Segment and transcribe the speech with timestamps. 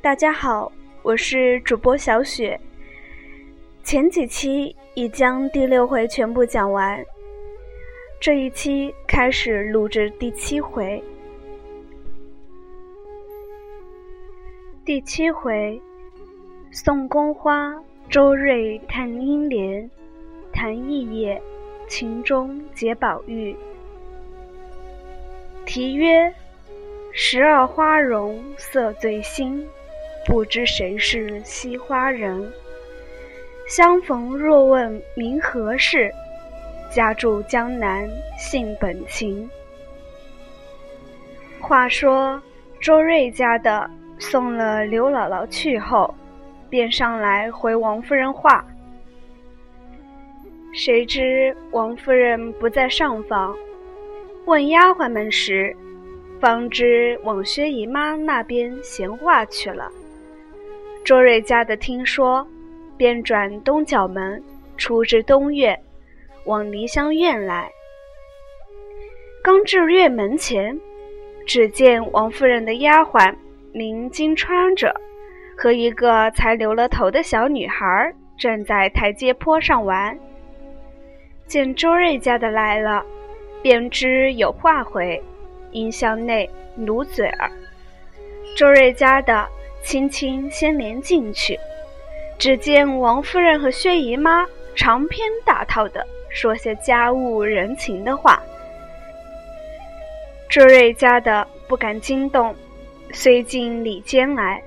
[0.00, 0.70] 大家好，
[1.02, 2.58] 我是主播小雪。
[3.82, 7.04] 前几期已将第六回全部讲完，
[8.20, 11.02] 这一期开始录制第七回。
[14.84, 15.82] 第七回，
[16.70, 17.74] 宋宫花，
[18.08, 19.90] 周瑞探英莲，
[20.52, 21.42] 谭义业，
[21.88, 23.54] 秦钟结宝玉。
[25.66, 26.32] 题曰：
[27.12, 29.66] 十二花容色最新。
[30.28, 32.52] 不知谁是惜花人？
[33.66, 36.12] 相逢若问名何事？
[36.90, 38.06] 家住江南
[38.38, 39.48] 性本情。
[41.58, 42.40] 话说
[42.78, 46.14] 周瑞家的送了刘姥姥去后，
[46.68, 48.62] 便上来回王夫人话。
[50.74, 53.56] 谁知王夫人不在上房，
[54.44, 55.74] 问丫鬟们时，
[56.38, 59.90] 方知往薛姨妈那边闲话去了。
[61.08, 62.46] 周瑞家的听说，
[62.98, 64.44] 便转东角门
[64.76, 65.80] 出至东院，
[66.44, 67.70] 往梨香院来。
[69.42, 70.78] 刚至院门前，
[71.46, 73.34] 只见王夫人的丫鬟
[73.72, 74.94] 名金钏着，
[75.56, 80.14] 和一个才留了头的小女孩站在台阶坡上玩。
[81.46, 83.02] 见周瑞家的来了，
[83.62, 85.22] 便知有话回，
[85.70, 87.50] 因向内努嘴儿。
[88.54, 89.48] 周瑞家的。
[89.82, 91.58] 轻轻先连进去，
[92.38, 98.42] 只见王夫人和薛姨妈长篇大套的说些家务人情的话。
[100.48, 102.54] 这瑞家的不敢惊动，
[103.12, 104.62] 遂进里间来。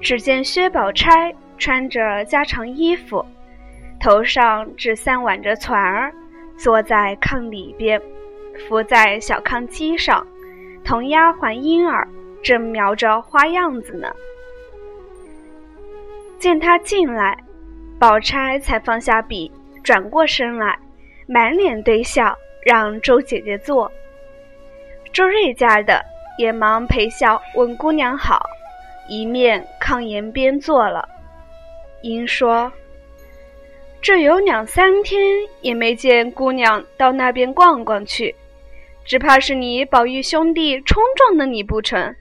[0.00, 3.24] 只见薛宝钗穿着家常衣服，
[4.00, 6.12] 头上只散挽着攒儿，
[6.56, 8.00] 坐在炕里边，
[8.68, 10.26] 伏在小炕机上，
[10.84, 12.08] 同丫鬟莺儿。
[12.42, 14.12] 正描着花样子呢，
[16.38, 17.38] 见他进来，
[17.98, 19.50] 宝钗才放下笔，
[19.84, 20.78] 转过身来，
[21.26, 23.90] 满脸堆笑，让周姐姐坐。
[25.12, 26.02] 周瑞家的
[26.38, 28.44] 也忙陪笑问姑娘好，
[29.08, 31.08] 一面炕沿边坐了。
[32.00, 32.72] 因说
[34.02, 35.22] ：“这有两三天
[35.60, 38.34] 也没见姑娘到那边逛逛去，
[39.04, 42.12] 只怕是你宝玉兄弟冲撞的你不成？”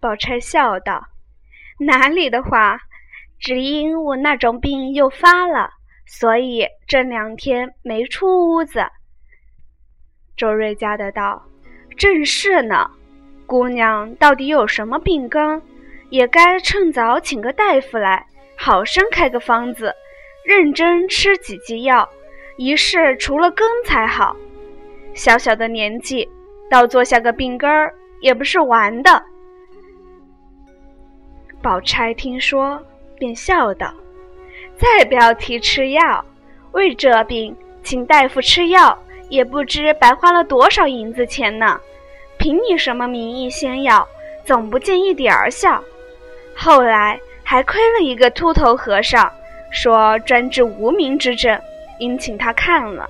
[0.00, 1.08] 宝钗笑道
[1.78, 2.80] ：“哪里的话，
[3.38, 5.70] 只因我那种病又发了，
[6.06, 8.86] 所以这两天没出屋子。”
[10.38, 11.42] 周瑞家的道
[11.98, 12.90] ：“正是呢，
[13.44, 15.60] 姑娘到底有什么病根，
[16.08, 19.94] 也该趁早请个大夫来，好生开个方子，
[20.46, 22.08] 认真吃几剂药，
[22.56, 24.34] 一试除了根才好。
[25.12, 26.26] 小小的年纪，
[26.70, 29.22] 倒做下个病根儿，也不是玩的。”
[31.62, 32.80] 宝钗听说，
[33.18, 33.92] 便笑道
[34.78, 36.24] ：“再不要提吃药，
[36.72, 38.98] 为这病请大夫吃药，
[39.28, 41.78] 也不知白花了多少银子钱呢。
[42.38, 44.08] 凭你什么名义仙药，
[44.46, 45.84] 总不见一点儿效。
[46.56, 49.30] 后来还亏了一个秃头和尚，
[49.70, 51.60] 说专治无名之症，
[51.98, 53.06] 因请他看了。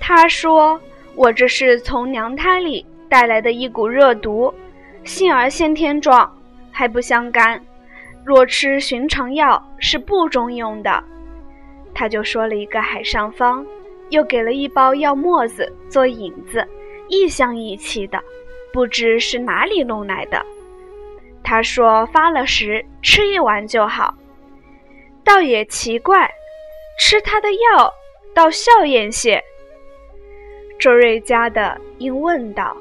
[0.00, 0.80] 他说
[1.14, 4.52] 我这是从娘胎里带来的一股热毒，
[5.04, 6.28] 幸而先天状。”
[6.72, 7.62] 还不相干，
[8.24, 11.04] 若吃寻常药是不中用的。
[11.94, 13.64] 他就说了一个海上方，
[14.08, 16.66] 又给了一包药沫子做引子，
[17.08, 18.18] 异香异气的，
[18.72, 20.44] 不知是哪里弄来的。
[21.44, 24.14] 他说发了时吃一丸就好。
[25.24, 26.28] 倒也奇怪，
[26.98, 27.92] 吃他的药
[28.34, 29.42] 倒笑颜些。
[30.78, 32.76] 周瑞家的应问道：“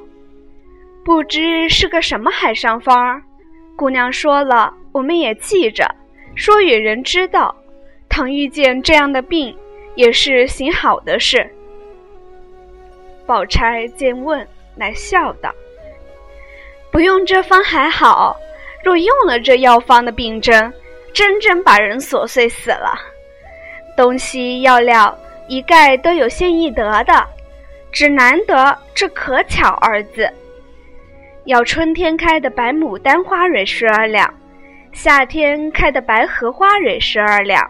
[1.06, 3.22] 不知是个什么海上方？”
[3.82, 5.90] 姑娘说了，我们也记着，
[6.36, 7.56] 说与人知道。
[8.08, 9.58] 倘遇见这样的病，
[9.96, 11.52] 也是行好的事。
[13.26, 15.52] 宝钗见问，乃笑道
[16.94, 18.38] ：“不用这方还好，
[18.84, 20.72] 若用了这药方的病针，
[21.12, 22.94] 真正把人琐碎死了。
[23.98, 25.18] 东西药料
[25.48, 27.28] 一概都有现易得的，
[27.92, 30.32] 只难得这可巧二字。”
[31.46, 34.32] 要春天开的白牡丹花蕊十二两，
[34.94, 37.68] 夏天开的白荷花蕊十二两，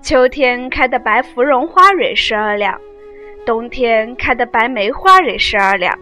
[0.00, 2.80] 秋天开的白芙蓉花蕊十二两，
[3.44, 5.96] 冬天开的白梅花蕊十二两。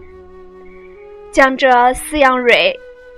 [1.33, 2.73] 将这四样蕊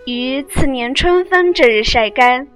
[0.07, 2.47] 于次年春分这日晒干，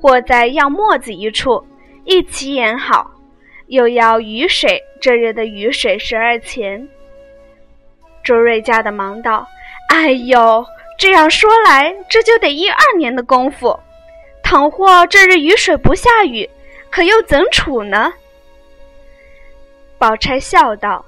[0.00, 1.64] 或在药沫子一处
[2.04, 3.08] 一起研好，
[3.68, 6.88] 又要雨水这日的雨水十二钱。
[8.24, 9.46] 周瑞家的忙道。
[9.88, 10.64] 哎呦，
[10.98, 13.78] 这样说来，这就得一二年的功夫。
[14.42, 16.48] 倘或这日雨水不下雨，
[16.90, 18.12] 可又怎处呢？
[19.98, 21.04] 宝钗笑道：“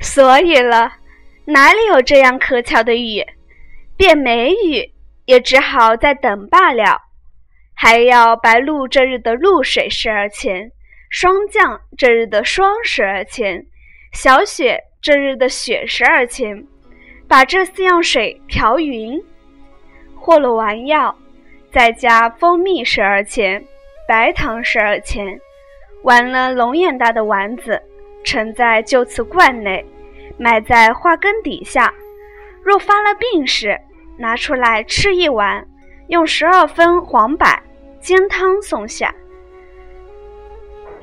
[0.00, 0.92] 所以了，
[1.46, 3.26] 哪里有这样可巧的雨？
[3.96, 4.92] 便没雨，
[5.24, 7.02] 也只好再等罢了。
[7.74, 10.70] 还要白露这日的露水十二钱，
[11.10, 13.66] 霜降这日的霜十二钱，
[14.12, 16.66] 小雪这日的雪十二钱，
[17.30, 19.22] 把这四样水调匀，
[20.16, 21.16] 和了丸药，
[21.72, 23.64] 再加蜂蜜十二钱，
[24.08, 25.40] 白糖十二钱，
[26.02, 27.80] 完了龙眼大的丸子。”
[28.22, 29.82] 盛在旧瓷罐内，
[30.36, 31.94] 埋在花根底下。
[32.62, 33.80] 若发了病时，
[34.18, 35.66] 拿出来吃一碗，
[36.08, 37.46] 用十二分黄柏
[37.98, 39.14] 煎汤送下。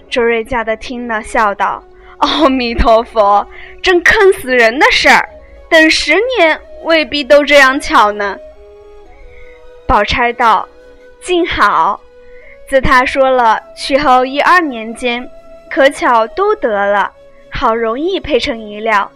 [0.09, 1.83] 周瑞家的听了，笑道
[2.19, 3.47] ：“阿弥陀佛，
[3.81, 5.27] 真坑死人的事儿！
[5.69, 8.37] 等十年，未必都这样巧呢。”
[9.87, 10.67] 宝钗道
[11.21, 11.99] ：“静好，
[12.69, 15.27] 自他说了去后一二年间。”
[15.69, 17.11] 可巧都得了，
[17.51, 19.11] 好容易配成一料。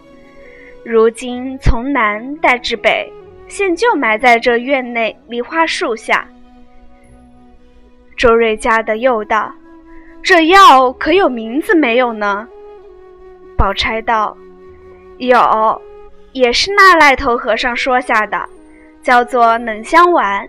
[0.84, 3.10] 如今从南带至北，
[3.48, 6.28] 现就埋在这院内梨花树下。
[8.18, 9.50] 周瑞家的又道
[10.22, 12.46] ：“这药可有名字没有呢？”
[13.56, 14.36] 宝钗道
[15.16, 15.82] ：“有，
[16.32, 18.48] 也是那赖头和尚说下的，
[19.02, 20.48] 叫做冷香丸。”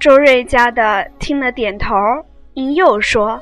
[0.00, 1.94] 周瑞家的听了点头，
[2.54, 3.40] 因又说。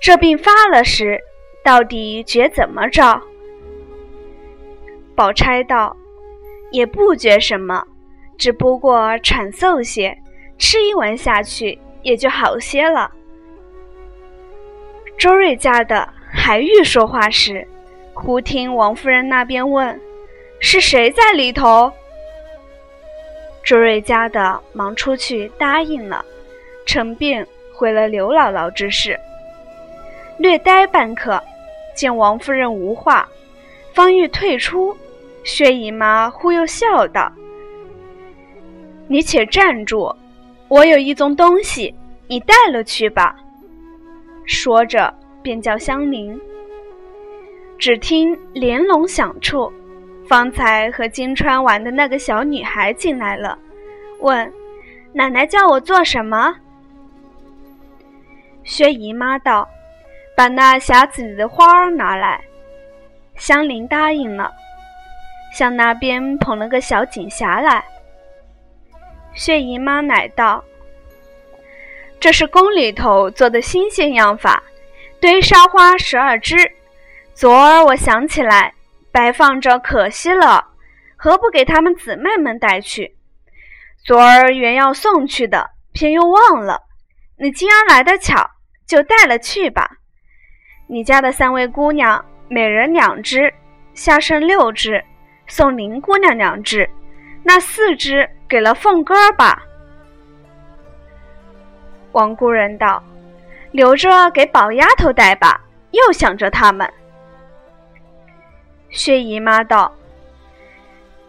[0.00, 1.18] 这病发了时，
[1.64, 3.20] 到底觉怎么着？
[5.16, 5.96] 宝钗道
[6.70, 7.82] ：“也不觉什么，
[8.38, 10.16] 只不过喘嗽些，
[10.58, 13.10] 吃一丸下去也就好些了。”
[15.18, 17.66] 周瑞家的还欲说话时，
[18.16, 20.00] 忽听王夫人那边问
[20.58, 21.92] ：“是谁在里头？”
[23.62, 26.24] 周瑞家的忙出去答应了，
[26.86, 29.20] 称病回了刘姥姥之事。
[30.38, 31.40] 略呆半刻，
[31.94, 33.28] 见王夫人无话，
[33.92, 34.96] 方欲退出，
[35.44, 37.30] 薛姨妈忽又笑道
[39.08, 40.10] ：“你且站住，
[40.68, 41.94] 我有一宗东西，
[42.28, 43.36] 你带了去吧。”
[44.46, 45.12] 说着，
[45.42, 46.40] 便叫香菱。
[47.78, 49.72] 只听连笼响处，
[50.28, 53.58] 方才和金川玩的那个小女孩进来了，
[54.20, 54.52] 问
[55.12, 56.56] ：“奶奶叫我做什么？”
[58.64, 59.68] 薛姨妈道。
[60.36, 62.38] 把那匣子里的花儿拿来，
[63.36, 64.52] 香菱答应了，
[65.50, 67.82] 向那边捧了个小锦匣来。
[69.32, 70.62] 薛姨妈乃道
[72.20, 74.62] ：“这是宫里头做的新鲜样法，
[75.18, 76.70] 堆沙花十二枝。
[77.36, 78.72] 昨儿我想起来，
[79.12, 80.68] 摆放着可惜了，
[81.16, 83.14] 何不给他们姊妹们带去？
[84.02, 86.80] 昨儿原要送去的，偏又忘了。
[87.38, 88.52] 你今儿来的巧，
[88.86, 89.98] 就带了去吧。”
[90.88, 93.52] 你家的三位姑娘，每人两只，
[93.92, 95.04] 下剩六只，
[95.46, 96.88] 送林姑娘两只，
[97.42, 99.62] 那四只给了凤哥儿吧。
[102.12, 103.04] 王姑人道
[103.72, 105.60] ：“留着给宝丫头带吧。”
[105.92, 106.90] 又想着他们。
[108.96, 109.92] 薛姨妈道：“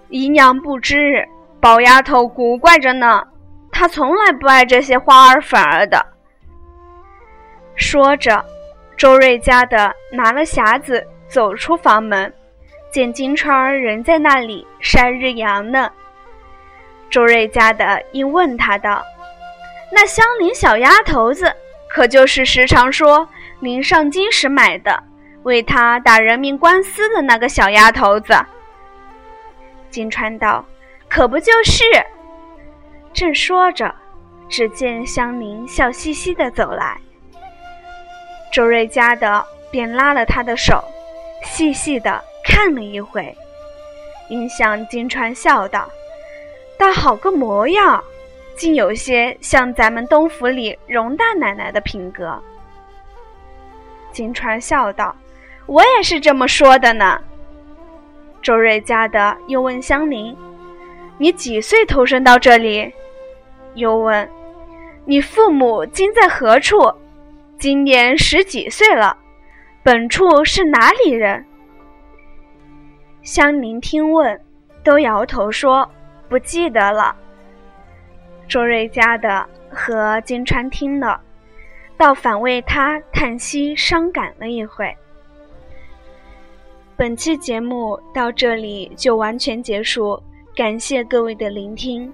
[0.09, 1.27] 姨娘不知，
[1.59, 3.21] 宝丫头古怪着呢，
[3.71, 6.05] 她从来不爱这些花儿粉儿的。”
[7.75, 8.43] 说着。
[8.97, 12.33] 周瑞家的拿了匣子走出房门，
[12.89, 15.87] 见金钏儿仍在那里晒日阳呢。
[17.07, 19.03] 周瑞家的应问他道
[19.93, 21.53] ：“那香菱小丫头子，
[21.87, 25.03] 可就是时常说临上京时买的，
[25.47, 28.33] 为他打人命官司的那个小丫头子？”
[29.89, 30.63] 金川道
[31.09, 31.83] ：“可不就是。”
[33.13, 33.95] 正说着，
[34.49, 36.97] 只见香菱笑嘻嘻的走来。
[38.53, 40.83] 周瑞家的便拉了他的手，
[41.43, 43.35] 细细的看了一回，
[44.29, 45.89] 应向金川笑道
[46.77, 48.03] ：“倒好个模样，
[48.55, 52.41] 竟有些像咱们东府里荣大奶奶的品格。”
[54.11, 55.15] 金川笑道
[55.67, 57.21] ：“我也是这么说的呢。”
[58.41, 60.35] 周瑞家的又问香菱
[61.19, 62.91] ：“你几岁投生到这里？”
[63.75, 64.27] 又问
[65.05, 66.91] ：“你父母今在何处？”
[67.59, 69.17] 今年十几岁了，
[69.81, 71.43] 本处是哪里人？
[73.23, 74.39] 香菱听问，
[74.83, 75.89] 都摇头说
[76.29, 77.15] 不记得了。
[78.47, 81.19] 周瑞家的和金钏听了，
[81.97, 84.95] 倒反为他叹息伤感了一回。
[86.97, 90.19] 本期节目到这里就完全结束。
[90.55, 92.11] 感谢各位的聆听。